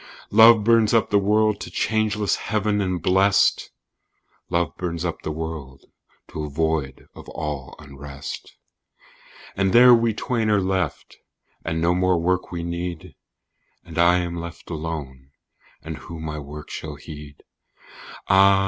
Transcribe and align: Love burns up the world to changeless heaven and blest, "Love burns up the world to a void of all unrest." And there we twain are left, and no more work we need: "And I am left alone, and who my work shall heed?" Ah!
Love 0.31 0.63
burns 0.63 0.95
up 0.95 1.11
the 1.11 1.19
world 1.19 1.59
to 1.61 1.69
changeless 1.69 2.35
heaven 2.37 2.81
and 2.81 3.03
blest, 3.03 3.69
"Love 4.49 4.75
burns 4.75 5.05
up 5.05 5.21
the 5.21 5.29
world 5.31 5.85
to 6.27 6.43
a 6.43 6.49
void 6.49 7.05
of 7.13 7.29
all 7.29 7.75
unrest." 7.77 8.55
And 9.55 9.73
there 9.73 9.93
we 9.93 10.15
twain 10.15 10.49
are 10.49 10.59
left, 10.59 11.17
and 11.63 11.79
no 11.79 11.93
more 11.93 12.19
work 12.19 12.51
we 12.51 12.63
need: 12.63 13.13
"And 13.85 13.99
I 13.99 14.17
am 14.17 14.35
left 14.37 14.71
alone, 14.71 15.29
and 15.83 15.97
who 15.99 16.19
my 16.19 16.39
work 16.39 16.71
shall 16.71 16.95
heed?" 16.95 17.43
Ah! 18.27 18.59